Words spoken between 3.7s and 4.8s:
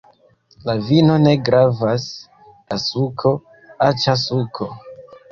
aĉa suko!